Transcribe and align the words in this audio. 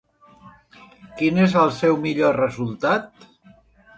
Quin 1.19 1.37
és 1.43 1.53
el 1.65 1.69
seu 1.81 1.99
millor 2.05 2.39
resultat? 2.41 3.25